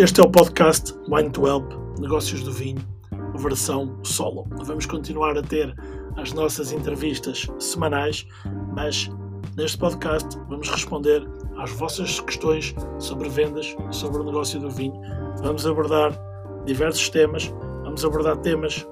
Este 0.00 0.18
é 0.18 0.24
o 0.24 0.30
podcast 0.30 0.94
Wine 1.10 1.28
to 1.28 1.46
Help 1.46 1.74
Negócios 1.98 2.42
do 2.42 2.50
Vinho, 2.50 2.80
versão 3.34 4.02
solo. 4.02 4.46
Vamos 4.64 4.86
continuar 4.86 5.36
a 5.36 5.42
ter 5.42 5.74
as 6.16 6.32
nossas 6.32 6.72
entrevistas 6.72 7.46
semanais, 7.58 8.26
mas 8.74 9.10
neste 9.58 9.76
podcast 9.76 10.38
vamos 10.48 10.70
responder 10.70 11.22
às 11.58 11.70
vossas 11.72 12.18
questões 12.18 12.74
sobre 12.98 13.28
vendas, 13.28 13.76
sobre 13.90 14.22
o 14.22 14.24
negócio 14.24 14.58
do 14.58 14.70
vinho. 14.70 14.98
Vamos 15.42 15.66
abordar 15.66 16.18
diversos 16.64 17.10
temas, 17.10 17.52
vamos 17.82 18.02
abordar 18.02 18.38
temas 18.38 18.86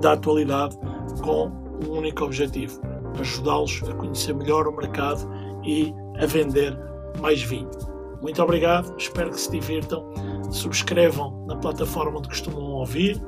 da 0.00 0.12
atualidade 0.12 0.78
com 1.20 1.50
um 1.84 1.98
único 1.98 2.22
objetivo: 2.22 2.80
ajudá-los 3.18 3.82
a 3.90 3.92
conhecer 3.94 4.36
melhor 4.36 4.68
o 4.68 4.76
mercado 4.76 5.28
e 5.64 5.92
a 6.22 6.26
vender 6.26 6.78
mais 7.20 7.42
vinho. 7.42 7.97
Muito 8.20 8.42
obrigado, 8.42 8.94
espero 8.96 9.30
que 9.30 9.40
se 9.40 9.50
divirtam. 9.50 10.12
Subscrevam 10.50 11.44
na 11.46 11.56
plataforma 11.56 12.18
onde 12.18 12.28
costumam 12.28 12.62
ouvir 12.72 13.20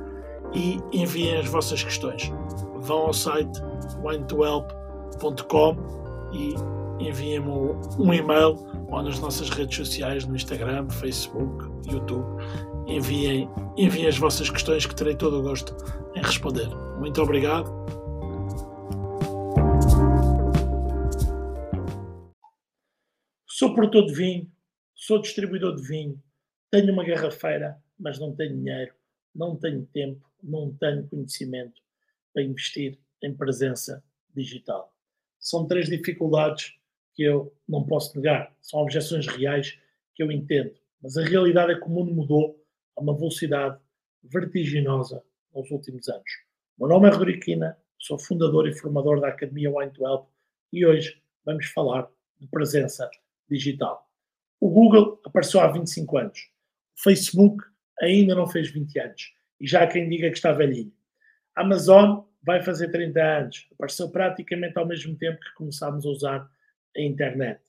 e 0.53 0.79
enviem 0.91 1.37
as 1.37 1.47
vossas 1.47 1.83
questões. 1.83 2.31
Vão 2.81 3.07
ao 3.07 3.13
site 3.13 3.61
wine2help.com 4.03 5.77
e 6.33 6.55
enviem-me 7.07 7.49
um 7.99 8.13
e-mail 8.13 8.57
ou 8.89 9.01
nas 9.01 9.19
nossas 9.19 9.49
redes 9.49 9.75
sociais, 9.75 10.25
no 10.25 10.35
Instagram, 10.35 10.89
Facebook, 10.89 11.65
YouTube. 11.91 12.25
Enviem, 12.87 13.49
enviem 13.77 14.07
as 14.07 14.17
vossas 14.17 14.49
questões 14.49 14.85
que 14.85 14.95
terei 14.95 15.15
todo 15.15 15.39
o 15.39 15.41
gosto 15.41 15.75
em 16.15 16.21
responder. 16.21 16.67
Muito 16.99 17.21
obrigado. 17.21 17.71
Sou 23.47 23.73
produtor 23.73 24.05
de 24.07 24.13
vinho, 24.13 24.47
Sou 25.03 25.19
distribuidor 25.19 25.75
de 25.75 25.81
vinho, 25.81 26.23
tenho 26.69 26.93
uma 26.93 27.03
garrafeira, 27.03 27.83
mas 27.97 28.19
não 28.19 28.35
tenho 28.35 28.55
dinheiro, 28.55 28.93
não 29.33 29.55
tenho 29.55 29.83
tempo, 29.87 30.29
não 30.43 30.75
tenho 30.75 31.07
conhecimento 31.07 31.81
para 32.31 32.43
investir 32.43 32.99
em 33.19 33.33
presença 33.33 34.03
digital. 34.31 34.95
São 35.39 35.65
três 35.65 35.89
dificuldades 35.89 36.75
que 37.15 37.23
eu 37.23 37.51
não 37.67 37.83
posso 37.83 38.15
negar, 38.15 38.55
são 38.61 38.79
objeções 38.79 39.25
reais 39.25 39.79
que 40.13 40.21
eu 40.21 40.31
entendo, 40.31 40.71
mas 41.01 41.17
a 41.17 41.23
realidade 41.23 41.71
é 41.71 41.79
que 41.79 41.87
o 41.87 41.89
mundo 41.89 42.13
mudou 42.13 42.63
a 42.95 43.01
uma 43.01 43.17
velocidade 43.17 43.81
vertiginosa 44.21 45.23
nos 45.51 45.71
últimos 45.71 46.07
anos. 46.09 46.31
O 46.77 46.85
meu 46.85 46.89
nome 46.89 47.09
é 47.09 47.11
Rodrigo 47.11 47.43
sou 47.97 48.19
fundador 48.19 48.67
e 48.67 48.73
formador 48.75 49.19
da 49.19 49.29
Academia 49.29 49.75
Wine 49.75 49.93
to 49.93 50.05
Help 50.05 50.27
e 50.71 50.85
hoje 50.85 51.19
vamos 51.43 51.65
falar 51.65 52.07
de 52.39 52.47
presença 52.47 53.09
digital. 53.49 54.10
O 54.61 54.69
Google 54.69 55.19
apareceu 55.25 55.59
há 55.59 55.71
25 55.71 56.17
anos. 56.19 56.39
O 56.95 57.01
Facebook 57.01 57.65
ainda 57.99 58.35
não 58.35 58.45
fez 58.45 58.69
20 58.69 58.99
anos. 58.99 59.33
E 59.59 59.67
já 59.67 59.83
há 59.83 59.87
quem 59.87 60.07
diga 60.07 60.29
que 60.29 60.37
está 60.37 60.51
velhinho. 60.53 60.93
A 61.55 61.61
Amazon 61.61 62.23
vai 62.43 62.61
fazer 62.61 62.91
30 62.91 63.19
anos. 63.21 63.67
Apareceu 63.73 64.09
praticamente 64.11 64.77
ao 64.77 64.85
mesmo 64.85 65.17
tempo 65.17 65.39
que 65.39 65.53
começámos 65.55 66.05
a 66.05 66.09
usar 66.09 66.51
a 66.95 67.01
internet. 67.01 67.59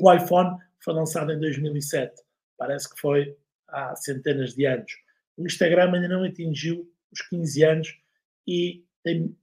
O 0.00 0.10
iPhone 0.10 0.58
foi 0.82 0.94
lançado 0.94 1.32
em 1.32 1.38
2007. 1.38 2.14
Parece 2.56 2.92
que 2.92 2.98
foi 2.98 3.36
há 3.68 3.94
centenas 3.94 4.54
de 4.54 4.64
anos. 4.64 4.92
O 5.36 5.44
Instagram 5.44 5.92
ainda 5.92 6.08
não 6.08 6.24
atingiu 6.24 6.90
os 7.12 7.20
15 7.28 7.62
anos 7.62 7.98
e 8.46 8.82
tem 9.02 9.36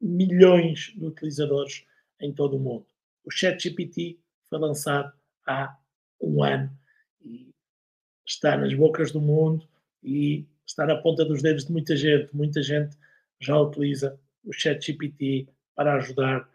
milhões 0.00 0.92
de 0.96 1.04
utilizadores 1.04 1.84
em 2.20 2.32
todo 2.32 2.56
o 2.56 2.60
mundo. 2.60 2.86
O 3.24 3.30
ChatGPT 3.30 4.20
foi 4.48 4.58
lançado 4.60 5.12
há 5.46 5.76
um 6.20 6.42
ano 6.42 6.70
e 7.24 7.50
está 8.26 8.56
nas 8.56 8.74
bocas 8.74 9.12
do 9.12 9.20
mundo 9.20 9.66
e 10.02 10.46
está 10.66 10.86
na 10.86 10.96
ponta 10.96 11.24
dos 11.24 11.42
dedos 11.42 11.66
de 11.66 11.72
muita 11.72 11.96
gente. 11.96 12.34
Muita 12.34 12.62
gente 12.62 12.96
já 13.40 13.58
utiliza 13.58 14.18
o 14.44 14.52
ChatGPT 14.52 15.48
para 15.74 15.94
ajudar 15.96 16.48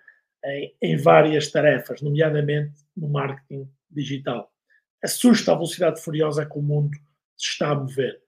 em, 0.44 0.76
em 0.82 0.98
várias 0.98 1.52
tarefas, 1.52 2.02
nomeadamente 2.02 2.74
no 2.96 3.10
marketing 3.10 3.70
digital. 3.90 4.52
Assusta 5.04 5.52
a 5.52 5.56
velocidade 5.56 6.02
furiosa 6.02 6.46
que 6.46 6.58
o 6.58 6.62
mundo 6.62 6.98
se 7.38 7.50
está 7.50 7.70
a 7.70 7.76
mover. 7.76 8.22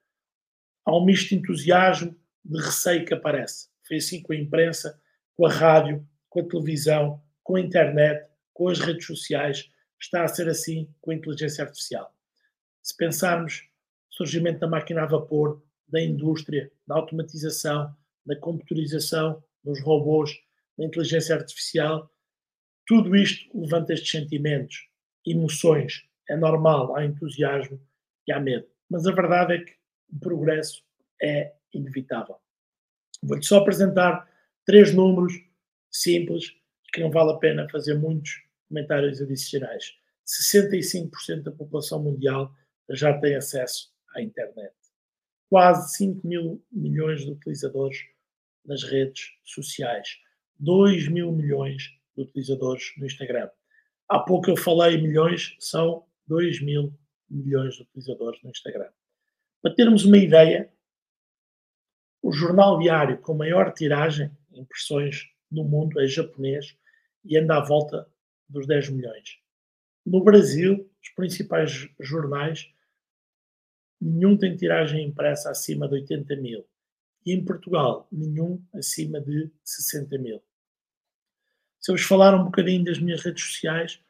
Há 0.84 0.96
um 0.96 1.04
misto 1.04 1.30
de 1.30 1.36
entusiasmo, 1.36 2.14
de 2.44 2.60
receio 2.60 3.04
que 3.04 3.14
aparece. 3.14 3.68
Foi 3.86 3.96
assim 3.96 4.22
com 4.22 4.32
a 4.32 4.36
imprensa, 4.36 5.00
com 5.36 5.46
a 5.46 5.52
rádio, 5.52 6.06
com 6.28 6.40
a 6.40 6.48
televisão, 6.48 7.22
com 7.42 7.56
a 7.56 7.60
internet, 7.60 8.28
com 8.52 8.68
as 8.68 8.78
redes 8.78 9.06
sociais 9.06 9.70
está 10.00 10.24
a 10.24 10.28
ser 10.28 10.48
assim 10.48 10.92
com 11.00 11.10
a 11.10 11.14
inteligência 11.14 11.64
artificial. 11.64 12.14
Se 12.82 12.96
pensarmos 12.96 13.64
no 14.10 14.16
surgimento 14.16 14.60
da 14.60 14.68
máquina 14.68 15.02
a 15.02 15.06
vapor, 15.06 15.62
da 15.88 16.00
indústria, 16.00 16.70
da 16.86 16.96
automatização, 16.96 17.94
da 18.24 18.36
computarização, 18.36 19.42
dos 19.64 19.80
robôs, 19.82 20.30
da 20.76 20.84
inteligência 20.84 21.34
artificial, 21.34 22.10
tudo 22.86 23.16
isto 23.16 23.48
levanta 23.58 23.92
estes 23.92 24.10
sentimentos, 24.10 24.88
emoções. 25.26 26.04
É 26.28 26.36
normal, 26.36 26.96
há 26.96 27.04
entusiasmo 27.04 27.80
e 28.26 28.32
há 28.32 28.40
medo. 28.40 28.66
Mas 28.88 29.06
a 29.06 29.12
verdade 29.12 29.54
é 29.54 29.58
que 29.58 29.72
o 30.10 30.18
progresso 30.18 30.82
é 31.20 31.52
inevitável. 31.72 32.36
Vou-te 33.22 33.46
só 33.46 33.58
apresentar 33.58 34.28
três 34.64 34.94
números 34.94 35.34
simples 35.90 36.54
que 36.92 37.00
não 37.00 37.10
vale 37.10 37.32
a 37.32 37.36
pena 37.36 37.68
fazer 37.70 37.94
muitos 37.94 38.42
comentários 38.68 39.20
adicionais. 39.20 39.94
65% 40.26 41.42
da 41.42 41.52
população 41.52 42.02
mundial 42.02 42.54
já 42.90 43.18
tem 43.18 43.34
acesso 43.34 43.90
à 44.14 44.22
internet. 44.22 44.74
Quase 45.48 45.96
5 45.96 46.26
mil 46.26 46.64
milhões 46.70 47.24
de 47.24 47.32
utilizadores 47.32 47.98
nas 48.64 48.82
redes 48.82 49.30
sociais. 49.44 50.18
2 50.58 51.08
mil 51.08 51.32
milhões 51.32 51.90
de 52.16 52.22
utilizadores 52.22 52.92
no 52.98 53.06
Instagram. 53.06 53.48
Há 54.08 54.18
pouco 54.18 54.50
eu 54.50 54.56
falei 54.56 55.00
milhões, 55.00 55.56
são 55.58 56.06
2 56.26 56.62
mil 56.62 56.92
milhões 57.30 57.74
de 57.74 57.82
utilizadores 57.82 58.42
no 58.42 58.50
Instagram. 58.50 58.90
Para 59.62 59.74
termos 59.74 60.04
uma 60.04 60.18
ideia, 60.18 60.72
o 62.22 62.32
jornal 62.32 62.78
diário 62.78 63.18
com 63.18 63.34
maior 63.34 63.72
tiragem, 63.72 64.30
impressões 64.52 65.28
no 65.50 65.64
mundo, 65.64 66.00
é 66.00 66.06
japonês 66.06 66.76
e 67.24 67.36
anda 67.38 67.56
à 67.56 67.60
volta 67.60 68.08
dos 68.48 68.66
10 68.66 68.90
milhões. 68.90 69.38
No 70.04 70.22
Brasil, 70.22 70.90
os 71.02 71.08
principais 71.10 71.88
jornais, 72.00 72.72
nenhum 74.00 74.36
tem 74.36 74.56
tiragem 74.56 75.06
impressa 75.06 75.50
acima 75.50 75.86
de 75.86 75.94
80 75.94 76.36
mil. 76.36 76.64
E 77.26 77.32
em 77.32 77.44
Portugal, 77.44 78.08
nenhum 78.10 78.62
acima 78.72 79.20
de 79.20 79.50
60 79.64 80.16
mil. 80.18 80.42
Se 81.80 81.90
eu 81.90 81.96
vos 81.96 82.04
falar 82.04 82.34
um 82.34 82.44
bocadinho 82.44 82.84
das 82.84 82.98
minhas 82.98 83.22
redes 83.22 83.44
sociais, 83.44 84.00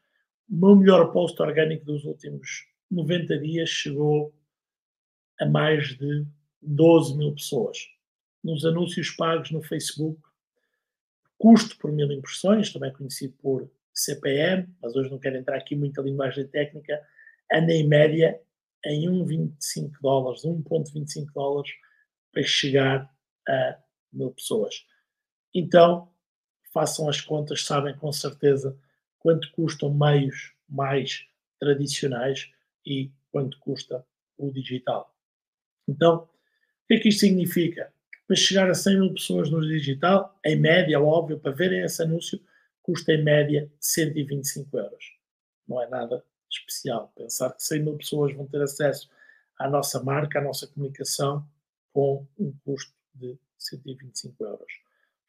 o 0.48 0.56
meu 0.56 0.76
melhor 0.76 1.12
post 1.12 1.40
orgânico 1.42 1.84
dos 1.84 2.04
últimos 2.04 2.66
90 2.90 3.38
dias 3.38 3.68
chegou 3.68 4.34
a 5.40 5.46
mais 5.46 5.96
de 5.98 6.26
12 6.62 7.16
mil 7.16 7.34
pessoas. 7.34 7.78
Nos 8.42 8.64
anúncios 8.64 9.10
pagos 9.10 9.50
no 9.50 9.62
Facebook, 9.62 10.20
custo 11.36 11.76
por 11.78 11.92
mil 11.92 12.10
impressões, 12.10 12.72
também 12.72 12.92
conhecido 12.92 13.34
por 13.34 13.70
CPM, 13.98 14.68
mas 14.80 14.94
hoje 14.94 15.10
não 15.10 15.18
quero 15.18 15.36
entrar 15.36 15.56
aqui 15.56 15.74
muito 15.74 16.00
a 16.00 16.04
linguagem 16.04 16.46
técnica, 16.46 17.00
anda 17.52 17.72
em 17.72 17.86
média 17.86 18.40
em 18.84 19.08
1,25 19.08 19.92
dólares, 20.00 20.42
1,25 20.42 21.26
dólares 21.34 21.70
para 22.32 22.42
chegar 22.42 23.10
a 23.48 23.78
mil 24.12 24.30
pessoas. 24.30 24.86
Então, 25.54 26.12
façam 26.72 27.08
as 27.08 27.20
contas, 27.20 27.64
sabem 27.64 27.96
com 27.96 28.12
certeza 28.12 28.78
quanto 29.18 29.50
custam 29.52 29.92
meios 29.92 30.54
mais 30.68 31.26
tradicionais 31.58 32.50
e 32.86 33.10
quanto 33.32 33.58
custa 33.58 34.06
o 34.36 34.52
digital. 34.52 35.14
Então, 35.88 36.18
o 36.18 36.86
que 36.86 36.94
é 36.94 37.00
que 37.00 37.08
isto 37.08 37.20
significa? 37.20 37.92
Para 38.26 38.36
chegar 38.36 38.70
a 38.70 38.74
100 38.74 39.00
mil 39.00 39.14
pessoas 39.14 39.50
no 39.50 39.60
digital, 39.60 40.38
em 40.44 40.56
média, 40.56 41.00
óbvio, 41.00 41.38
para 41.38 41.50
verem 41.50 41.82
esse 41.82 42.02
anúncio, 42.02 42.40
custa 42.88 43.12
em 43.12 43.22
média 43.22 43.70
125 43.78 44.78
euros. 44.78 45.12
Não 45.68 45.82
é 45.82 45.86
nada 45.90 46.24
especial. 46.50 47.12
Pensar 47.14 47.50
que 47.52 47.62
100 47.62 47.82
mil 47.82 47.98
pessoas 47.98 48.34
vão 48.34 48.46
ter 48.46 48.62
acesso 48.62 49.10
à 49.58 49.68
nossa 49.68 50.02
marca, 50.02 50.38
à 50.38 50.42
nossa 50.42 50.66
comunicação, 50.66 51.46
com 51.92 52.26
um 52.38 52.50
custo 52.64 52.90
de 53.14 53.38
125 53.58 54.42
euros. 54.42 54.72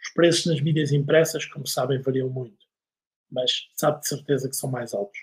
Os 0.01 0.09
preços 0.13 0.45
nas 0.45 0.61
mídias 0.61 0.93
impressas, 0.93 1.45
como 1.47 1.67
sabem, 1.67 2.01
variam 2.01 2.29
muito, 2.29 2.65
mas 3.29 3.69
sabe 3.75 3.99
de 3.99 4.07
certeza 4.07 4.47
que 4.47 4.55
são 4.55 4.71
mais 4.71 4.93
altos. 4.93 5.19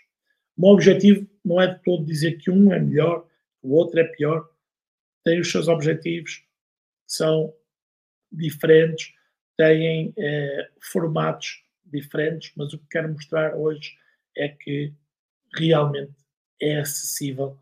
O 0.58 0.60
meu 0.60 0.70
objetivo 0.72 1.26
não 1.42 1.58
é 1.58 1.68
de 1.68 1.82
todo 1.82 2.04
dizer 2.04 2.36
que 2.36 2.50
um 2.50 2.70
é 2.70 2.78
melhor, 2.78 3.26
o 3.62 3.72
outro 3.72 3.98
é 3.98 4.04
pior. 4.04 4.46
Tem 5.24 5.40
os 5.40 5.50
seus 5.50 5.68
objetivos, 5.68 6.44
são 7.06 7.54
diferentes, 8.30 9.14
têm 9.56 10.12
eh, 10.18 10.70
formatos 10.82 11.65
diferentes, 11.86 12.52
mas 12.56 12.72
o 12.72 12.78
que 12.78 12.86
quero 12.90 13.12
mostrar 13.12 13.54
hoje 13.56 13.96
é 14.36 14.48
que 14.48 14.92
realmente 15.56 16.14
é 16.60 16.78
acessível 16.78 17.58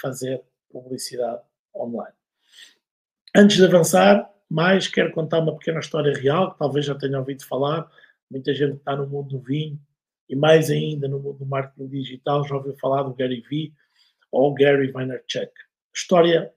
fazer 0.00 0.42
publicidade 0.70 1.42
online. 1.74 2.14
Antes 3.34 3.56
de 3.56 3.64
avançar, 3.64 4.30
mais 4.48 4.88
quero 4.88 5.12
contar 5.12 5.40
uma 5.40 5.56
pequena 5.56 5.80
história 5.80 6.14
real, 6.14 6.52
que 6.52 6.58
talvez 6.58 6.86
já 6.86 6.94
tenham 6.94 7.20
ouvido 7.20 7.44
falar. 7.44 7.90
Muita 8.30 8.54
gente 8.54 8.76
está 8.76 8.96
no 8.96 9.06
mundo 9.06 9.30
do 9.30 9.40
vinho 9.40 9.78
e 10.28 10.36
mais 10.36 10.70
ainda 10.70 11.08
no 11.08 11.18
mundo 11.18 11.38
do 11.38 11.46
marketing 11.46 11.88
digital 11.88 12.46
já 12.46 12.56
ouviu 12.56 12.76
falar 12.76 13.02
do 13.02 13.14
Gary 13.14 13.42
Vee 13.48 13.72
ou 14.30 14.54
Gary 14.54 14.90
Vaynerchuk. 14.90 15.46
A 15.46 15.94
história 15.94 16.52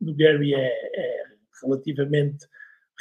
do 0.00 0.14
Gary 0.14 0.54
é, 0.54 0.68
é 0.68 1.24
relativamente 1.62 2.46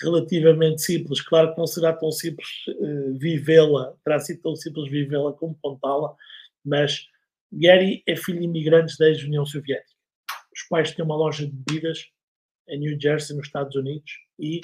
relativamente 0.01 0.81
simples. 0.81 1.21
Claro 1.21 1.51
que 1.51 1.57
não 1.57 1.67
será 1.67 1.93
tão 1.93 2.11
simples 2.11 2.47
uh, 2.67 3.17
vivê-la, 3.17 3.93
terá 4.03 4.19
sido 4.19 4.41
tão 4.41 4.55
simples 4.55 4.89
vivê-la 4.89 5.33
como 5.33 5.57
contá-la, 5.61 6.15
mas 6.63 7.07
Gary 7.51 8.03
é 8.07 8.15
filho 8.15 8.39
de 8.39 8.45
imigrantes 8.45 8.97
da 8.97 9.07
ex-União 9.07 9.45
Soviética. 9.45 9.95
Os 10.53 10.63
pais 10.63 10.91
têm 10.91 11.03
uma 11.03 11.15
loja 11.15 11.45
de 11.45 11.51
bebidas 11.51 12.09
em 12.67 12.79
New 12.79 12.99
Jersey, 12.99 13.35
nos 13.35 13.47
Estados 13.47 13.75
Unidos, 13.75 14.11
e 14.37 14.61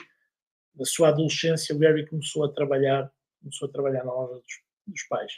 na 0.75 0.85
sua 0.85 1.09
adolescência 1.09 1.75
o 1.75 1.79
Gary 1.79 2.05
começou 2.05 2.43
a 2.43 2.49
trabalhar, 2.49 3.11
começou 3.41 3.67
a 3.67 3.71
trabalhar 3.71 4.03
na 4.03 4.13
loja 4.13 4.33
dos, 4.33 4.61
dos 4.87 5.03
pais. 5.03 5.33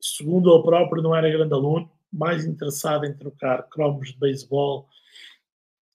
Segundo 0.00 0.52
ele 0.52 0.62
próprio, 0.62 1.02
não 1.02 1.14
era 1.14 1.30
grande 1.30 1.54
aluno, 1.54 1.90
mais 2.12 2.44
interessado 2.44 3.06
em 3.06 3.16
trocar 3.16 3.62
cromos 3.68 4.12
de 4.12 4.18
beisebol 4.18 4.88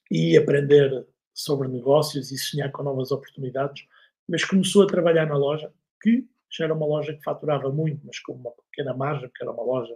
e 0.09 0.37
aprender 0.37 1.05
sobre 1.37 1.67
negócios 1.67 2.31
e 2.31 2.37
sonhar 2.37 2.71
com 2.71 2.81
novas 2.81 3.11
oportunidades, 3.11 3.85
mas 4.27 4.43
começou 4.43 4.81
a 4.81 4.87
trabalhar 4.87 5.27
na 5.27 5.37
loja, 5.37 5.71
que 6.01 6.27
já 6.49 6.63
era 6.63 6.73
uma 6.73 6.87
loja 6.87 7.13
que 7.13 7.21
faturava 7.21 7.71
muito, 7.71 8.01
mas 8.03 8.19
com 8.19 8.33
uma 8.33 8.49
pequena 8.71 8.91
margem, 8.95 9.29
porque 9.29 9.43
era 9.43 9.51
uma 9.51 9.61
loja 9.61 9.95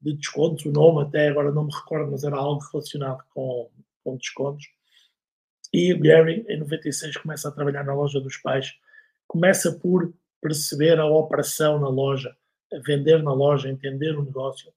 de 0.00 0.14
descontos, 0.14 0.64
o 0.64 0.70
nome 0.70 1.02
até 1.02 1.28
agora 1.28 1.50
não 1.50 1.64
me 1.64 1.74
recordo, 1.74 2.12
mas 2.12 2.22
era 2.22 2.36
algo 2.36 2.64
relacionado 2.72 3.24
com, 3.34 3.68
com 4.04 4.16
descontos. 4.16 4.66
E 5.72 5.92
o 5.92 5.98
Gary, 5.98 6.46
em 6.48 6.60
96, 6.60 7.16
começa 7.16 7.48
a 7.48 7.52
trabalhar 7.52 7.82
na 7.82 7.94
loja 7.94 8.20
dos 8.20 8.36
pais, 8.36 8.72
começa 9.26 9.72
por 9.80 10.14
perceber 10.40 11.00
a 11.00 11.06
operação 11.06 11.80
na 11.80 11.88
loja, 11.88 12.36
a 12.72 12.78
vender 12.86 13.20
na 13.20 13.32
loja, 13.32 13.68
entender 13.68 14.16
o 14.16 14.22
negócio, 14.22 14.72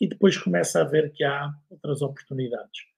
e 0.00 0.08
depois 0.08 0.38
começa 0.38 0.80
a 0.80 0.84
ver 0.84 1.12
que 1.12 1.22
há 1.22 1.52
outras 1.68 2.00
oportunidades 2.00 2.93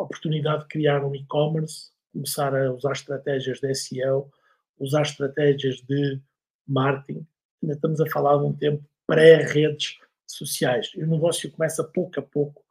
oportunidade 0.00 0.62
de 0.62 0.68
criar 0.68 1.04
um 1.04 1.14
e-commerce, 1.14 1.90
começar 2.12 2.54
a 2.54 2.72
usar 2.72 2.92
estratégias 2.92 3.60
de 3.60 3.74
SEO, 3.74 4.30
usar 4.78 5.02
estratégias 5.02 5.76
de 5.82 6.20
marketing. 6.66 7.26
Ainda 7.62 7.74
estamos 7.74 8.00
a 8.00 8.06
falar 8.10 8.38
de 8.38 8.44
um 8.44 8.52
tempo 8.52 8.84
pré-redes 9.06 9.98
sociais. 10.26 10.90
E 10.94 11.02
o 11.02 11.06
negócio 11.06 11.50
começa 11.50 11.82
pouco 11.82 12.18
a 12.20 12.22
pouco 12.22 12.62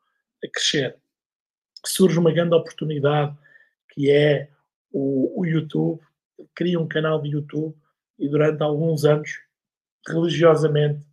a 0.44 0.47
crescer. 0.50 0.95
Surge 1.85 2.18
uma 2.18 2.31
grande 2.31 2.56
oportunidade 2.56 3.35
que 3.91 4.12
é 4.12 4.50
o, 4.91 5.41
o 5.41 5.45
YouTube. 5.45 6.01
Cria 6.53 6.80
um 6.80 6.88
canal 6.88 7.21
de 7.21 7.30
YouTube 7.30 7.75
e 8.19 8.27
durante 8.27 8.62
alguns 8.62 9.06
anos, 9.06 9.39
religiosamente, 10.07 11.06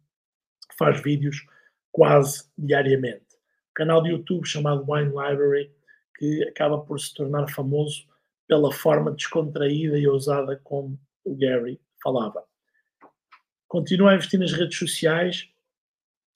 faz 0.79 1.03
vídeos 1.03 1.45
quase 1.93 2.45
diariamente. 2.57 3.25
O 3.71 3.75
canal 3.75 4.03
de 4.03 4.11
YouTube 4.11 4.47
chamado 4.47 4.85
Wine 4.87 5.09
Library 5.09 5.71
que 6.17 6.43
acaba 6.45 6.79
por 6.79 6.99
se 7.01 7.13
tornar 7.15 7.49
famoso 7.49 8.07
pela 8.47 8.73
forma 8.73 9.11
descontraída 9.11 9.99
e 9.99 10.07
ousada 10.07 10.61
como 10.63 10.99
o 11.25 11.35
Gary 11.35 11.81
falava. 12.03 12.45
Continua 13.67 14.13
a 14.13 14.15
investir 14.15 14.39
nas 14.39 14.53
redes 14.53 14.79
sociais 14.79 15.49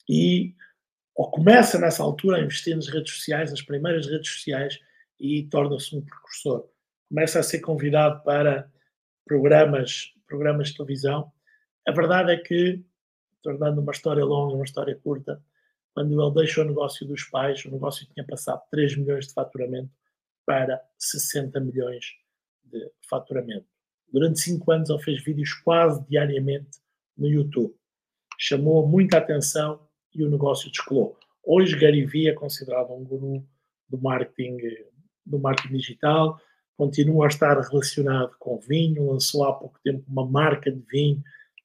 e 0.08 0.54
ou 1.18 1.28
começa 1.32 1.80
nessa 1.80 2.00
altura 2.00 2.36
a 2.36 2.40
investir 2.40 2.76
nas 2.76 2.86
redes 2.86 3.12
sociais, 3.12 3.50
nas 3.50 3.60
primeiras 3.60 4.06
redes 4.06 4.30
sociais, 4.30 4.78
e 5.18 5.42
torna-se 5.48 5.96
um 5.96 6.00
precursor. 6.00 6.68
Começa 7.08 7.40
a 7.40 7.42
ser 7.42 7.58
convidado 7.58 8.22
para 8.22 8.70
programas, 9.26 10.14
programas 10.28 10.68
de 10.68 10.76
televisão. 10.76 11.32
A 11.88 11.90
verdade 11.90 12.30
é 12.30 12.36
que, 12.36 12.84
tornando 13.42 13.80
uma 13.80 13.90
história 13.90 14.24
longa, 14.24 14.54
uma 14.54 14.64
história 14.64 14.94
curta, 14.94 15.42
quando 15.98 16.22
ele 16.22 16.34
deixou 16.34 16.62
o 16.62 16.68
negócio 16.68 17.04
dos 17.04 17.24
pais, 17.24 17.64
o 17.64 17.72
negócio 17.72 18.06
tinha 18.14 18.24
passado 18.24 18.62
3 18.70 18.98
milhões 18.98 19.26
de 19.26 19.32
faturamento 19.32 19.90
para 20.46 20.80
60 20.96 21.58
milhões 21.58 22.04
de 22.62 22.88
faturamento. 23.10 23.66
Durante 24.12 24.38
5 24.38 24.70
anos 24.70 24.90
ele 24.90 25.02
fez 25.02 25.24
vídeos 25.24 25.54
quase 25.54 26.00
diariamente 26.08 26.78
no 27.16 27.26
YouTube. 27.26 27.74
Chamou 28.38 28.86
muita 28.86 29.18
atenção 29.18 29.88
e 30.14 30.22
o 30.22 30.30
negócio 30.30 30.70
descolou. 30.70 31.18
Hoje 31.42 31.76
Gary 31.76 32.06
Vee 32.06 32.28
é 32.28 32.32
considerado 32.32 32.92
um 32.92 33.02
guru 33.02 33.44
do 33.88 33.98
marketing, 34.00 34.56
do 35.26 35.40
marketing 35.40 35.78
digital, 35.78 36.40
continua 36.76 37.24
a 37.24 37.28
estar 37.28 37.60
relacionado 37.60 38.36
com 38.38 38.60
vinho, 38.60 39.10
lançou 39.10 39.42
há 39.42 39.52
pouco 39.52 39.80
tempo 39.82 40.04
uma 40.08 40.24
marca 40.24 40.70
de 40.70 40.80
vinho 40.88 41.20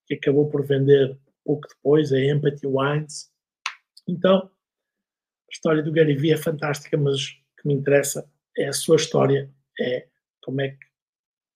que 0.07 0.15
acabou 0.15 0.49
por 0.49 0.65
vender 0.65 1.19
pouco 1.45 1.67
depois, 1.67 2.11
a 2.11 2.19
Empathy 2.19 2.65
Wines, 2.65 3.31
então, 4.07 4.49
a 5.49 5.51
história 5.51 5.81
do 5.81 5.91
Gary 5.91 6.15
Vee 6.15 6.33
é 6.33 6.37
fantástica, 6.37 6.97
mas 6.97 7.29
o 7.29 7.61
que 7.61 7.67
me 7.67 7.73
interessa 7.73 8.29
é 8.57 8.67
a 8.67 8.73
sua 8.73 8.97
história, 8.97 9.49
é 9.79 10.07
como 10.41 10.61
é 10.61 10.69
que 10.69 10.85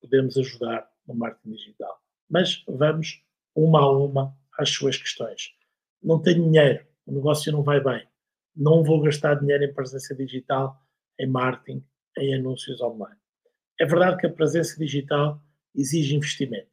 podemos 0.01 0.37
ajudar 0.37 0.89
no 1.07 1.15
marketing 1.15 1.55
digital. 1.55 2.01
Mas 2.29 2.63
vamos 2.67 3.23
uma 3.55 3.79
a 3.79 3.91
uma 3.91 4.37
às 4.57 4.69
suas 4.69 4.97
questões. 4.97 5.53
Não 6.01 6.21
tenho 6.21 6.43
dinheiro, 6.43 6.85
o 7.05 7.13
negócio 7.13 7.51
não 7.51 7.63
vai 7.63 7.83
bem. 7.83 8.07
Não 8.55 8.83
vou 8.83 9.01
gastar 9.01 9.35
dinheiro 9.35 9.63
em 9.63 9.73
presença 9.73 10.15
digital, 10.15 10.81
em 11.19 11.27
marketing, 11.27 11.83
em 12.17 12.33
anúncios 12.35 12.81
online. 12.81 13.19
É 13.79 13.85
verdade 13.85 14.17
que 14.17 14.25
a 14.25 14.31
presença 14.31 14.77
digital 14.77 15.41
exige 15.75 16.15
investimento. 16.15 16.69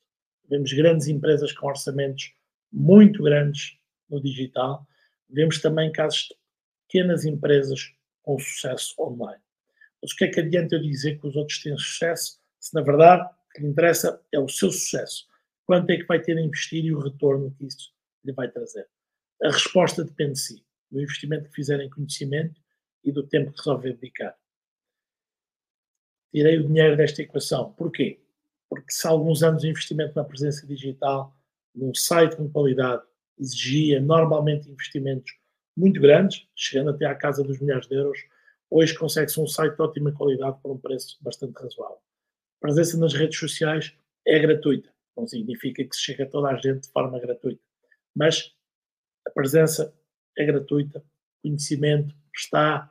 Vemos 0.48 0.72
grandes 0.72 1.08
empresas 1.08 1.52
com 1.52 1.66
orçamentos 1.66 2.34
muito 2.72 3.22
grandes 3.22 3.78
no 4.08 4.20
digital 4.20 4.86
Vemos 5.30 5.60
também 5.60 5.90
casos 5.92 6.28
de 6.28 6.36
pequenas 6.86 7.24
empresas 7.24 7.92
com 8.22 8.38
sucesso 8.38 8.94
online. 8.98 9.42
Mas 10.02 10.12
o 10.12 10.16
que 10.16 10.24
é 10.24 10.28
que 10.28 10.40
adianta 10.40 10.76
eu 10.76 10.82
dizer 10.82 11.18
que 11.18 11.26
os 11.26 11.36
outros 11.36 11.62
têm 11.62 11.76
sucesso, 11.76 12.38
se 12.60 12.74
na 12.74 12.82
verdade 12.82 13.22
o 13.24 13.54
que 13.54 13.62
lhe 13.62 13.68
interessa 13.68 14.20
é 14.32 14.38
o 14.38 14.48
seu 14.48 14.70
sucesso? 14.70 15.26
Quanto 15.66 15.90
é 15.90 15.96
que 15.96 16.04
vai 16.04 16.20
ter 16.20 16.36
a 16.36 16.40
investir 16.40 16.84
e 16.84 16.94
o 16.94 17.00
retorno 17.00 17.54
que 17.56 17.66
isso 17.66 17.92
lhe 18.24 18.32
vai 18.32 18.48
trazer? 18.50 18.86
A 19.42 19.50
resposta 19.50 20.04
depende 20.04 20.32
de 20.32 20.40
si, 20.40 20.66
do 20.90 21.00
investimento 21.00 21.48
que 21.48 21.54
fizer 21.54 21.80
em 21.80 21.90
conhecimento 21.90 22.60
e 23.02 23.10
do 23.10 23.26
tempo 23.26 23.52
que 23.52 23.58
resolver 23.58 23.94
dedicar. 23.94 24.36
Tirei 26.32 26.58
o 26.58 26.66
dinheiro 26.66 26.96
desta 26.96 27.22
equação. 27.22 27.72
Porquê? 27.72 28.20
Porque 28.68 28.90
se 28.90 29.06
há 29.06 29.10
alguns 29.10 29.42
anos 29.42 29.62
o 29.62 29.66
investimento 29.66 30.14
na 30.16 30.24
presença 30.24 30.66
digital, 30.66 31.36
num 31.74 31.94
site 31.94 32.36
com 32.36 32.50
qualidade, 32.50 33.02
exigia 33.38 34.00
normalmente 34.00 34.70
investimentos 34.70 35.32
muito 35.76 36.00
grandes, 36.00 36.46
chegando 36.54 36.90
até 36.90 37.06
à 37.06 37.14
casa 37.14 37.42
dos 37.42 37.58
milhares 37.60 37.86
de 37.86 37.94
euros. 37.94 38.18
Hoje 38.70 38.96
consegue-se 38.96 39.40
um 39.40 39.46
site 39.46 39.76
de 39.76 39.82
ótima 39.82 40.12
qualidade 40.12 40.58
por 40.62 40.72
um 40.72 40.78
preço 40.78 41.18
bastante 41.20 41.54
razoável. 41.54 41.96
A 41.96 42.60
presença 42.60 42.96
nas 42.96 43.12
redes 43.12 43.38
sociais 43.38 43.94
é 44.26 44.38
gratuita, 44.38 44.90
não 45.16 45.26
significa 45.26 45.84
que 45.84 45.94
se 45.94 46.02
chega 46.02 46.24
a 46.24 46.28
toda 46.28 46.48
a 46.48 46.56
gente 46.56 46.82
de 46.82 46.92
forma 46.92 47.18
gratuita, 47.18 47.62
mas 48.14 48.54
a 49.26 49.30
presença 49.30 49.94
é 50.36 50.44
gratuita, 50.44 50.98
o 50.98 51.48
conhecimento 51.48 52.14
está 52.34 52.90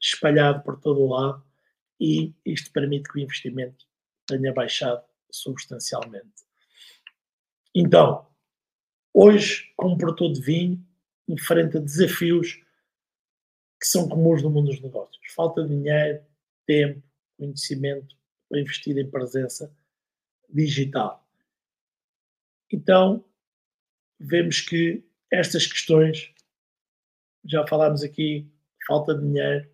espalhado 0.00 0.62
por 0.62 0.78
todo 0.80 1.00
o 1.00 1.08
lado 1.08 1.44
e 2.00 2.32
isto 2.44 2.70
permite 2.72 3.08
que 3.10 3.18
o 3.18 3.22
investimento 3.22 3.84
tenha 4.26 4.52
baixado 4.52 5.02
substancialmente. 5.30 6.46
Então, 7.74 8.26
Hoje, 9.20 9.72
como 9.76 9.98
produtor 9.98 10.32
de 10.32 10.40
vinho, 10.40 10.86
enfrenta 11.26 11.80
desafios 11.80 12.62
que 13.80 13.84
são 13.84 14.08
comuns 14.08 14.44
no 14.44 14.48
mundo 14.48 14.70
dos 14.70 14.80
negócios. 14.80 15.20
Falta 15.34 15.64
de 15.64 15.70
dinheiro, 15.70 16.24
tempo, 16.64 17.02
conhecimento 17.36 18.16
para 18.48 18.60
investir 18.60 18.96
em 18.96 19.10
presença 19.10 19.76
digital. 20.48 21.28
Então, 22.72 23.24
vemos 24.20 24.60
que 24.60 25.04
estas 25.32 25.66
questões, 25.66 26.32
já 27.44 27.66
falámos 27.66 28.04
aqui, 28.04 28.48
falta 28.86 29.16
de 29.16 29.26
dinheiro, 29.26 29.68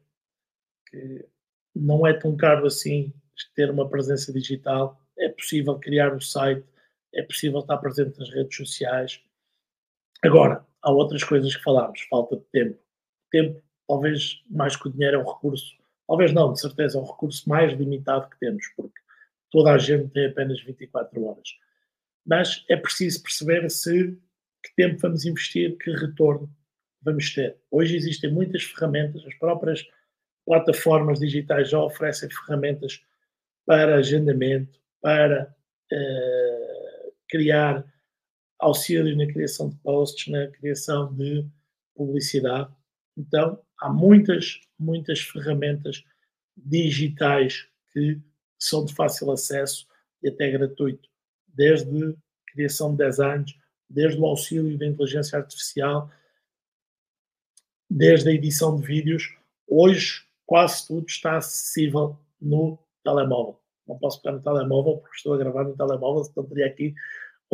que 0.89 1.29
não 1.77 2.07
é 2.07 2.15
tão 2.15 2.35
caro 2.35 2.67
assim 2.67 3.13
ter 3.55 3.71
uma 3.71 3.91
presença 3.91 4.33
digital, 4.33 4.99
é 5.19 5.29
possível 5.29 5.79
criar 5.79 6.15
um 6.15 6.21
site, 6.21 6.65
é 7.13 7.23
possível 7.23 7.61
estar 7.61 7.77
presente 7.77 8.19
nas 8.19 8.31
redes 8.31 8.57
sociais, 8.57 9.23
Agora, 10.25 10.65
há 10.83 10.91
outras 10.91 11.23
coisas 11.23 11.55
que 11.55 11.63
falámos, 11.63 12.01
falta 12.11 12.37
de 12.37 12.45
tempo. 12.53 12.79
Tempo, 13.31 13.63
talvez 13.87 14.43
mais 14.51 14.77
que 14.77 14.89
o 14.89 14.91
dinheiro, 14.91 15.17
é 15.17 15.19
um 15.19 15.31
recurso, 15.31 15.77
talvez 16.07 16.33
não, 16.33 16.53
de 16.53 16.61
certeza, 16.61 16.99
é 16.99 17.01
um 17.01 17.07
recurso 17.07 17.49
mais 17.49 17.73
limitado 17.73 18.29
que 18.31 18.39
temos, 18.39 18.67
porque 18.77 19.01
toda 19.51 19.73
a 19.73 19.79
gente 19.79 20.09
tem 20.11 20.27
apenas 20.27 20.61
24 20.63 21.25
horas. 21.25 21.49
Mas 22.25 22.65
é 22.71 22.77
preciso 22.77 23.23
perceber 23.23 23.69
se 23.71 24.19
que 24.63 24.75
tempo 24.77 24.99
vamos 25.01 25.27
investir, 25.27 25.77
que 25.77 25.91
retorno 25.91 26.51
vamos 27.03 27.35
ter. 27.35 27.59
Hoje 27.71 27.97
existem 27.97 28.33
muitas 28.33 28.63
ferramentas, 28.63 29.23
as 29.27 29.35
próprias 29.35 29.87
plataformas 30.47 31.21
digitais 31.21 31.71
já 31.71 31.79
oferecem 31.79 32.31
ferramentas 32.31 33.03
para 33.67 33.97
agendamento, 33.97 34.79
para 35.03 35.55
uh, 35.93 37.13
criar 37.29 37.85
auxílio 38.65 39.17
na 39.17 39.27
criação 39.27 39.69
de 39.69 39.77
posts, 39.77 40.29
na 40.29 40.49
criação 40.49 41.13
de 41.15 41.47
publicidade. 41.95 42.73
Então, 43.17 43.61
há 43.79 43.89
muitas, 43.93 44.61
muitas 44.79 45.21
ferramentas 45.21 46.03
digitais 46.57 47.67
que 47.93 48.21
são 48.59 48.85
de 48.85 48.95
fácil 48.95 49.31
acesso 49.31 49.87
e 50.23 50.29
até 50.29 50.51
gratuito, 50.51 51.09
desde 51.47 52.17
criação 52.47 52.93
de 52.95 53.05
designs, 53.05 53.55
desde 53.89 54.19
o 54.19 54.27
auxílio 54.27 54.79
da 54.79 54.87
inteligência 54.87 55.39
artificial, 55.39 56.11
desde 57.91 58.31
a 58.31 58.33
edição 58.33 58.77
de 58.77 58.87
vídeos. 58.87 59.37
Hoje, 59.69 60.25
quase 60.47 60.87
tudo 60.87 61.07
está 61.07 61.37
acessível 61.37 62.19
no 62.41 62.79
telemóvel. 63.05 63.61
Não 63.87 63.99
posso 63.99 64.23
pegar 64.23 64.37
no 64.37 64.43
telemóvel 64.43 64.97
porque 64.99 65.17
estou 65.17 65.35
a 65.35 65.39
gravar 65.39 65.65
no 65.65 65.77
telemóvel, 65.77 66.27
então 66.31 66.45
teria 66.45 66.67
aqui 66.67 66.95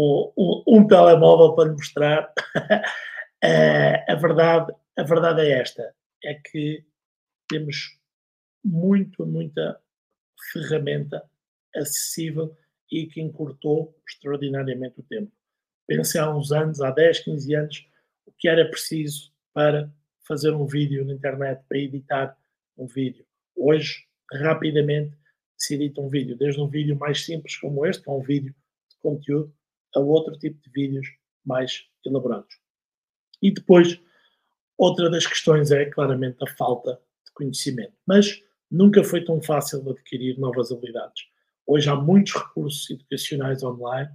um, 0.01 0.33
um, 0.37 0.63
um 0.67 0.87
telemóvel 0.87 1.55
para 1.55 1.69
lhe 1.69 1.75
mostrar. 1.75 2.33
a, 4.09 4.15
verdade, 4.15 4.73
a 4.97 5.03
verdade 5.03 5.43
é 5.43 5.61
esta: 5.61 5.95
é 6.25 6.35
que 6.35 6.85
temos 7.49 7.99
muito, 8.65 9.27
muita 9.27 9.81
ferramenta 10.53 11.23
acessível 11.75 12.57
e 12.91 13.07
que 13.07 13.21
encurtou 13.21 13.97
extraordinariamente 14.09 15.01
o 15.01 15.03
tempo. 15.03 15.33
Pense 15.87 16.19
há 16.19 16.35
uns 16.35 16.53
anos, 16.53 16.81
há 16.81 16.91
10, 16.91 17.21
15 17.21 17.55
anos, 17.55 17.89
o 18.27 18.33
que 18.33 18.49
era 18.49 18.69
preciso 18.69 19.33
para 19.53 19.93
fazer 20.27 20.53
um 20.53 20.67
vídeo 20.67 21.05
na 21.05 21.15
internet, 21.15 21.63
para 21.69 21.79
editar 21.79 22.37
um 22.77 22.87
vídeo. 22.87 23.25
Hoje, 23.57 24.07
rapidamente, 24.33 25.17
se 25.57 25.75
edita 25.75 26.01
um 26.01 26.09
vídeo, 26.09 26.37
desde 26.37 26.61
um 26.61 26.69
vídeo 26.69 26.97
mais 26.97 27.25
simples 27.25 27.57
como 27.57 27.85
este, 27.85 28.09
é 28.09 28.13
um 28.13 28.23
vídeo 28.23 28.55
de 28.89 28.97
conteúdo, 29.01 29.53
a 29.95 30.01
outro 30.01 30.39
tipo 30.39 30.61
de 30.63 30.71
vídeos 30.71 31.07
mais 31.45 31.85
elaborados. 32.05 32.55
E 33.43 33.51
depois, 33.53 34.01
outra 34.77 35.11
das 35.11 35.27
questões 35.27 35.71
é 35.71 35.87
claramente 35.87 36.39
a 36.43 36.47
falta 36.47 37.01
de 37.25 37.33
conhecimento. 37.33 37.95
Mas 38.07 38.43
nunca 38.71 39.03
foi 39.03 39.25
tão 39.25 39.41
fácil 39.41 39.89
adquirir 39.91 40.39
novas 40.39 40.71
habilidades. 40.71 41.25
Hoje 41.67 41.89
há 41.89 41.97
muitos 41.97 42.35
recursos 42.35 42.91
educacionais 42.91 43.63
online, 43.63 44.11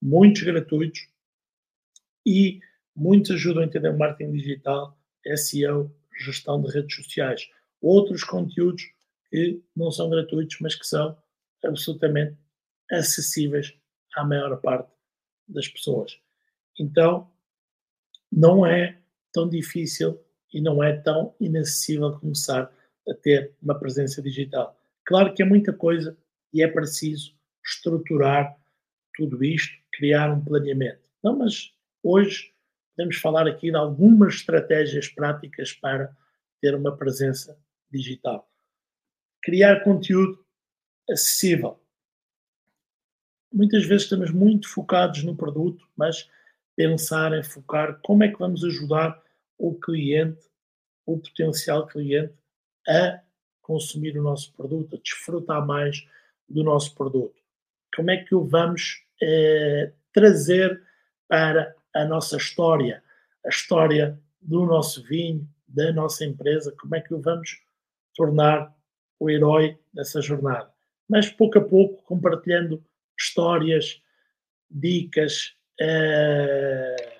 muitos 0.00 0.42
gratuitos 0.42 1.08
e 2.26 2.60
muitos 2.94 3.30
ajudam 3.32 3.62
a 3.62 3.66
entender 3.66 3.92
marketing 3.96 4.32
digital, 4.32 4.98
SEO, 5.36 5.94
gestão 6.20 6.60
de 6.62 6.70
redes 6.70 6.94
sociais. 6.94 7.48
Outros 7.80 8.24
conteúdos 8.24 8.82
que 9.30 9.62
não 9.76 9.90
são 9.90 10.10
gratuitos, 10.10 10.58
mas 10.60 10.74
que 10.74 10.86
são 10.86 11.16
absolutamente 11.64 12.36
acessíveis 12.90 13.74
à 14.16 14.24
maior 14.24 14.60
parte 14.60 14.90
das 15.48 15.68
pessoas. 15.68 16.18
Então, 16.78 17.30
não 18.30 18.64
é 18.66 18.98
tão 19.32 19.48
difícil 19.48 20.20
e 20.52 20.60
não 20.60 20.82
é 20.82 20.96
tão 20.96 21.34
inacessível 21.40 22.18
começar 22.18 22.72
a 23.08 23.14
ter 23.14 23.52
uma 23.62 23.78
presença 23.78 24.20
digital. 24.22 24.78
Claro 25.04 25.32
que 25.34 25.42
é 25.42 25.46
muita 25.46 25.72
coisa 25.72 26.16
e 26.52 26.62
é 26.62 26.68
preciso 26.68 27.34
estruturar 27.64 28.56
tudo 29.16 29.42
isto, 29.42 29.72
criar 29.92 30.30
um 30.32 30.44
planeamento. 30.44 31.10
Não, 31.22 31.36
mas 31.36 31.72
hoje 32.02 32.52
podemos 32.94 33.16
falar 33.16 33.46
aqui 33.46 33.70
de 33.70 33.76
algumas 33.76 34.34
estratégias 34.34 35.08
práticas 35.08 35.72
para 35.72 36.14
ter 36.60 36.74
uma 36.74 36.96
presença 36.96 37.58
digital 37.90 38.48
criar 39.42 39.80
conteúdo 39.80 40.44
acessível. 41.10 41.80
Muitas 43.52 43.84
vezes 43.84 44.04
estamos 44.04 44.30
muito 44.30 44.68
focados 44.68 45.22
no 45.24 45.34
produto, 45.34 45.86
mas 45.96 46.28
pensar 46.76 47.32
em 47.32 47.42
focar 47.42 47.98
como 48.02 48.22
é 48.22 48.28
que 48.28 48.38
vamos 48.38 48.62
ajudar 48.64 49.20
o 49.56 49.74
cliente, 49.74 50.46
o 51.06 51.18
potencial 51.18 51.86
cliente, 51.86 52.34
a 52.86 53.20
consumir 53.62 54.18
o 54.18 54.22
nosso 54.22 54.52
produto, 54.54 54.96
a 54.96 54.98
desfrutar 54.98 55.66
mais 55.66 56.06
do 56.48 56.62
nosso 56.62 56.94
produto. 56.94 57.36
Como 57.94 58.10
é 58.10 58.18
que 58.18 58.34
o 58.34 58.44
vamos 58.44 59.04
eh, 59.20 59.92
trazer 60.12 60.82
para 61.26 61.74
a 61.94 62.04
nossa 62.04 62.36
história, 62.36 63.02
a 63.44 63.48
história 63.48 64.18
do 64.40 64.64
nosso 64.64 65.02
vinho, 65.02 65.48
da 65.66 65.92
nossa 65.92 66.24
empresa, 66.24 66.74
como 66.80 66.96
é 66.96 67.00
que 67.00 67.12
o 67.12 67.20
vamos 67.20 67.60
tornar 68.14 68.74
o 69.18 69.28
herói 69.28 69.78
dessa 69.92 70.22
jornada. 70.22 70.72
Mas 71.08 71.28
pouco 71.28 71.58
a 71.58 71.62
pouco, 71.62 72.02
compartilhando 72.04 72.82
histórias, 73.18 74.00
dicas, 74.70 75.54
uh, 75.80 77.18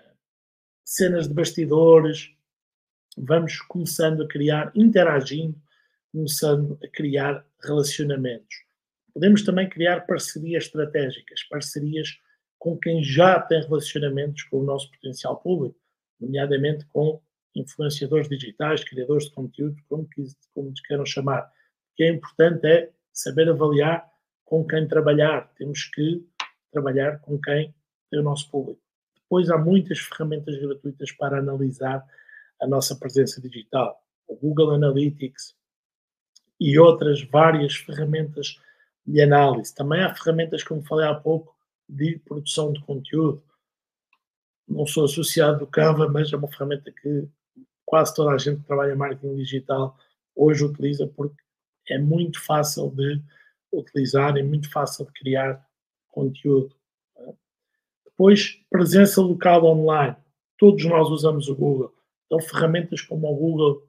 cenas 0.85 1.29
de 1.29 1.35
bastidores, 1.35 2.31
vamos 3.17 3.61
começando 3.63 4.23
a 4.23 4.29
criar, 4.29 4.73
interagindo, 4.75 5.61
começando 6.13 6.79
a 6.83 6.89
criar 6.89 7.45
relacionamentos. 7.63 8.65
Podemos 9.13 9.43
também 9.43 9.69
criar 9.69 10.07
parcerias 10.07 10.65
estratégicas, 10.65 11.43
parcerias 11.45 12.19
com 12.59 12.77
quem 12.79 13.03
já 13.03 13.41
tem 13.41 13.63
relacionamentos 13.63 14.45
com 14.45 14.59
o 14.59 14.65
nosso 14.65 14.91
potencial 14.91 15.37
público, 15.41 15.79
nomeadamente 16.21 16.85
com 16.87 17.21
influenciadores 17.55 18.29
digitais, 18.29 18.85
criadores 18.85 19.25
de 19.25 19.33
conteúdo, 19.33 19.77
como, 19.89 20.09
como 20.55 20.73
queiram 20.87 21.07
chamar 21.07 21.51
que 21.99 22.05
é 22.05 22.11
importante 22.11 22.65
é 22.65 22.93
saber 23.13 23.49
avaliar 23.49 24.09
com 24.49 24.67
quem 24.67 24.89
trabalhar. 24.89 25.53
Temos 25.59 25.85
que 25.85 26.27
trabalhar 26.73 27.19
com 27.21 27.39
quem 27.39 27.75
é 28.11 28.19
o 28.19 28.23
nosso 28.23 28.51
público. 28.51 28.81
Depois 29.15 29.51
há 29.51 29.59
muitas 29.59 29.99
ferramentas 29.99 30.59
gratuitas 30.59 31.13
para 31.13 31.39
analisar 31.39 32.03
a 32.61 32.67
nossa 32.67 32.97
presença 32.97 33.43
digital. 33.43 34.03
O 34.27 34.35
Google 34.35 34.71
Analytics 34.71 35.55
e 36.59 36.79
outras 36.79 37.23
várias 37.23 37.77
ferramentas 37.77 38.59
de 39.07 39.21
análise. 39.21 39.75
Também 39.75 40.03
há 40.03 40.15
ferramentas, 40.15 40.65
como 40.65 40.83
falei 40.83 41.07
há 41.07 41.15
pouco, 41.15 41.55
de 41.87 42.19
produção 42.19 42.73
de 42.73 42.81
conteúdo. 42.81 43.43
Não 44.67 44.87
sou 44.87 45.05
associado 45.05 45.59
do 45.59 45.67
Canva, 45.67 46.09
mas 46.09 46.33
é 46.33 46.37
uma 46.37 46.49
ferramenta 46.49 46.91
que 46.91 47.29
quase 47.85 48.15
toda 48.15 48.33
a 48.33 48.39
gente 48.39 48.61
que 48.61 48.67
trabalha 48.67 48.97
marketing 48.97 49.37
digital 49.37 49.95
hoje 50.35 50.65
utiliza 50.65 51.07
porque 51.07 51.37
é 51.91 51.99
muito 51.99 52.43
fácil 52.43 52.91
de 52.91 53.23
utilizar, 53.73 54.37
é 54.37 54.43
muito 54.43 54.71
fácil 54.71 55.07
de 55.07 55.13
criar 55.13 55.67
conteúdo. 56.09 56.75
Depois, 58.05 58.61
presença 58.69 59.21
local 59.21 59.65
online. 59.65 60.17
Todos 60.59 60.85
nós 60.85 61.09
usamos 61.09 61.49
o 61.49 61.55
Google. 61.55 61.95
Então, 62.27 62.41
ferramentas 62.41 63.01
como 63.01 63.31
o 63.31 63.37
Google 63.37 63.89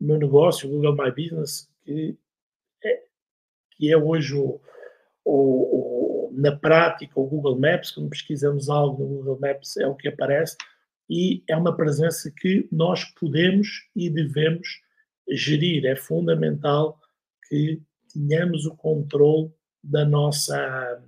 Meu 0.00 0.18
Negócio, 0.18 0.68
o 0.68 0.72
Google 0.72 0.96
My 0.96 1.10
Business, 1.10 1.70
que 1.82 2.18
é, 2.82 3.02
que 3.72 3.92
é 3.92 3.96
hoje 3.96 4.34
o, 4.34 4.60
o, 5.24 6.28
o, 6.28 6.32
na 6.32 6.56
prática 6.56 7.20
o 7.20 7.26
Google 7.26 7.58
Maps, 7.58 7.90
quando 7.90 8.08
pesquisamos 8.08 8.70
algo 8.70 9.02
no 9.02 9.08
Google 9.16 9.38
Maps 9.40 9.76
é 9.76 9.86
o 9.86 9.94
que 9.94 10.08
aparece, 10.08 10.56
e 11.10 11.42
é 11.48 11.56
uma 11.56 11.76
presença 11.76 12.30
que 12.30 12.68
nós 12.72 13.04
podemos 13.04 13.88
e 13.94 14.08
devemos 14.10 14.80
gerir. 15.30 15.84
É 15.86 15.96
fundamental 15.96 16.98
que 17.48 17.80
tenhamos 18.12 18.66
o 18.66 18.76
controle 18.76 19.52
da 19.82 20.04
nossa, 20.04 21.02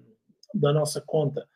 da 0.54 0.73
nossa 0.73 1.00
conta. 1.00 1.47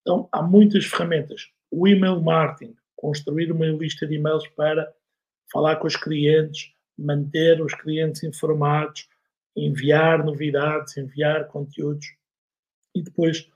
Então, 0.00 0.28
há 0.30 0.42
muitas 0.42 0.84
ferramentas. 0.84 1.48
O 1.70 1.88
email 1.88 2.20
marketing, 2.20 2.76
construir 2.94 3.50
uma 3.50 3.66
lista 3.66 4.06
de 4.06 4.14
e-mails 4.14 4.46
para 4.48 4.92
falar 5.52 5.76
com 5.76 5.86
os 5.86 5.96
clientes, 5.96 6.72
manter 6.96 7.60
os 7.60 7.74
clientes 7.74 8.22
informados, 8.22 9.08
enviar 9.56 10.24
novidades, 10.24 10.96
enviar 10.96 11.46
conteúdos 11.48 12.06
e 12.94 13.02
depois, 13.02 13.50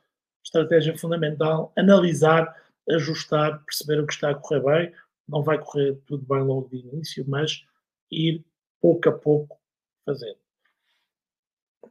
estratégia 0.45 0.97
fundamental, 0.97 1.73
analisar, 1.77 2.55
ajustar, 2.91 3.63
perceber 3.65 4.01
o 4.01 4.07
que 4.07 4.15
está 4.15 4.31
a 4.31 4.35
correr 4.35 4.63
bem. 4.63 4.95
Não 5.29 5.43
vai 5.43 5.59
correr 5.59 6.01
tudo 6.07 6.25
bem 6.27 6.43
logo 6.43 6.69
de 6.69 6.79
início, 6.79 7.25
mas 7.29 7.65
ir 8.11 8.45
pouco 8.81 9.09
a 9.09 9.13
pouco 9.13 9.61
fazendo. 10.05 10.39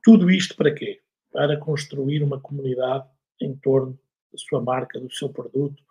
Tudo 0.04 0.30
isto 0.30 0.56
para 0.56 0.74
quê? 0.74 1.02
Para 1.32 1.58
construir 1.58 2.24
uma 2.24 2.40
comunidade 2.40 3.08
em 3.42 3.56
torno 3.56 4.00
da 4.32 4.38
sua 4.38 4.62
marca, 4.62 5.00
do 5.00 5.12
seu 5.12 5.30
produto, 5.30 5.84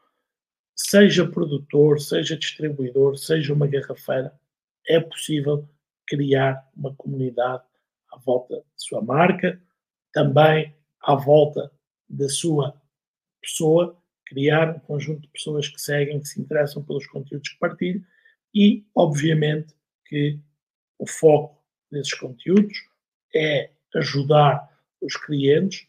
seja 0.74 1.26
produtor, 1.26 2.00
seja 2.00 2.36
distribuidor, 2.36 3.16
seja 3.16 3.52
uma 3.52 3.66
garrafeira, 3.66 4.38
é 4.88 5.00
possível 5.00 5.68
criar 6.06 6.68
uma 6.76 6.94
comunidade 6.94 7.64
à 8.12 8.18
volta 8.18 8.56
da 8.56 8.62
sua 8.76 9.02
marca, 9.02 9.60
também 10.12 10.74
à 11.00 11.14
volta 11.14 11.72
da 12.08 12.28
sua 12.28 12.80
pessoa, 13.40 14.00
criar 14.26 14.76
um 14.76 14.80
conjunto 14.80 15.22
de 15.22 15.28
pessoas 15.28 15.68
que 15.68 15.80
seguem, 15.80 16.20
que 16.20 16.28
se 16.28 16.40
interessam 16.40 16.82
pelos 16.82 17.06
conteúdos 17.06 17.48
que 17.48 17.58
partilham 17.58 18.02
e, 18.54 18.86
obviamente, 18.94 19.74
que 20.04 20.38
o 20.98 21.06
foco 21.06 21.62
desses 21.90 22.14
conteúdos, 22.14 22.76
é 23.34 23.70
ajudar 23.96 24.70
os 25.00 25.16
clientes, 25.16 25.86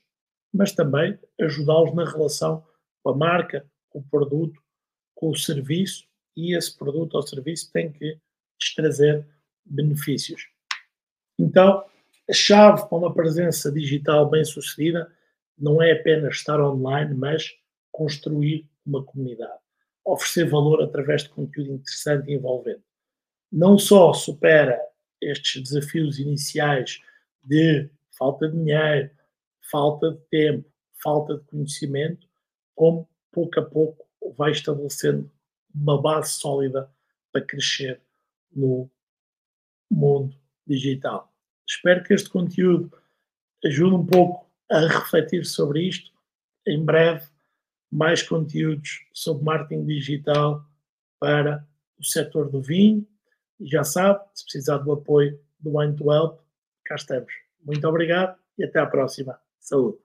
mas 0.54 0.72
também 0.72 1.18
ajudá-los 1.40 1.94
na 1.94 2.10
relação 2.10 2.66
com 3.04 3.12
a 3.12 3.16
marca, 3.16 3.66
com 3.90 4.00
o 4.00 4.04
produto, 4.04 4.62
com 5.16 5.30
o 5.30 5.36
serviço, 5.36 6.08
e 6.36 6.56
esse 6.56 6.78
produto 6.78 7.16
ou 7.16 7.22
serviço 7.22 7.72
tem 7.72 7.92
que 7.92 8.06
lhes 8.06 8.76
trazer 8.76 9.26
benefícios. 9.66 10.48
Então, 11.38 11.84
a 12.30 12.34
chave 12.34 12.88
para 12.88 12.98
uma 12.98 13.14
presença 13.14 13.72
digital 13.72 14.30
bem 14.30 14.44
sucedida 14.44 15.12
não 15.58 15.82
é 15.82 15.92
apenas 15.92 16.36
estar 16.36 16.62
online, 16.62 17.16
mas 17.16 17.56
construir 17.92 18.70
uma 18.86 19.04
comunidade, 19.04 19.60
oferecer 20.06 20.50
valor 20.50 20.82
através 20.84 21.24
de 21.24 21.30
conteúdo 21.30 21.74
interessante 21.74 22.30
e 22.30 22.36
envolvente. 22.36 22.84
Não 23.52 23.78
só 23.78 24.14
supera 24.14 24.80
estes 25.22 25.62
desafios 25.64 26.20
iniciais 26.20 27.02
de 27.44 27.90
falta 28.18 28.50
de 28.50 28.58
dinheiro, 28.58 29.12
falta 29.70 30.12
de 30.12 30.18
tempo, 30.30 30.70
falta 31.02 31.38
de 31.38 31.44
conhecimento, 31.46 32.28
como 32.76 33.08
pouco 33.32 33.60
a 33.60 33.64
pouco 33.64 34.08
vai 34.38 34.52
estabelecendo 34.52 35.32
uma 35.74 36.02
base 36.02 36.34
sólida 36.34 36.92
para 37.32 37.46
crescer 37.46 38.02
no 38.52 38.90
mundo 39.90 40.36
digital. 40.66 41.34
Espero 41.68 42.04
que 42.04 42.14
este 42.14 42.30
conteúdo 42.30 42.92
ajude 43.64 43.96
um 43.96 44.06
pouco 44.06 44.50
a 44.72 44.80
refletir 44.80 45.46
sobre 45.46 45.88
isto. 45.88 46.12
Em 46.66 46.84
breve, 46.84 47.28
mais 47.92 48.22
conteúdos 48.22 49.06
sobre 49.14 49.44
marketing 49.44 49.86
digital 49.86 50.66
para 51.20 51.66
o 51.98 52.04
setor 52.04 52.50
do 52.50 52.62
vinho. 52.62 53.08
E 53.60 53.68
já 53.68 53.84
sabe, 53.84 54.24
se 54.34 54.44
precisar 54.44 54.78
do 54.80 54.92
apoio 54.92 55.40
do 55.60 55.78
Wine 55.78 55.96
to 55.96 56.12
Help, 56.12 56.40
cá 56.86 56.96
estamos. 56.96 57.47
Muito 57.68 57.86
obrigado 57.86 58.38
e 58.58 58.64
até 58.64 58.80
à 58.80 58.86
próxima. 58.86 59.38
Saúde! 59.60 59.98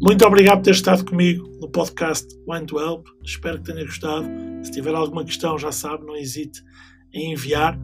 Muito 0.00 0.24
obrigado 0.26 0.58
por 0.58 0.64
ter 0.64 0.70
estado 0.70 1.04
comigo 1.04 1.46
no 1.60 1.70
podcast 1.70 2.26
Wine 2.48 2.66
to 2.66 2.80
Help. 2.80 3.06
Espero 3.22 3.58
que 3.58 3.72
tenha 3.72 3.84
gostado. 3.84 4.26
Se 4.62 4.70
tiver 4.70 4.94
alguma 4.94 5.24
questão, 5.24 5.58
já 5.58 5.70
sabe, 5.70 6.06
não 6.06 6.16
hesite 6.16 6.62
em 7.12 7.32
enviar. 7.32 7.78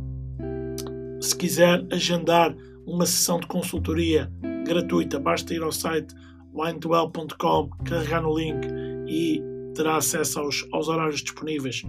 Se 1.20 1.36
quiser 1.36 1.86
agendar 1.92 2.56
uma 2.86 3.04
sessão 3.04 3.38
de 3.38 3.46
consultoria 3.46 4.32
gratuita, 4.66 5.18
basta 5.18 5.52
ir 5.52 5.62
ao 5.62 5.72
site 5.72 6.14
winetohelp.com, 6.54 7.70
carregar 7.84 8.22
no 8.22 8.36
link 8.36 8.66
e 9.06 9.49
terá 9.74 9.96
acesso 9.96 10.40
aos, 10.40 10.66
aos 10.72 10.88
horários 10.88 11.22
disponíveis. 11.22 11.82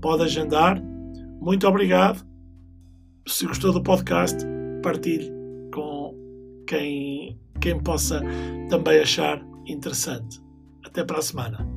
Pode 0.00 0.22
agendar. 0.22 0.82
Muito 1.40 1.66
obrigado. 1.66 2.26
Se 3.26 3.46
gostou 3.46 3.72
do 3.72 3.82
podcast, 3.82 4.38
partilhe 4.82 5.30
com 5.72 6.14
quem, 6.66 7.38
quem 7.60 7.82
possa 7.82 8.20
também 8.68 9.00
achar 9.00 9.44
interessante. 9.66 10.42
Até 10.84 11.02
para 11.04 11.18
a 11.18 11.22
semana. 11.22 11.73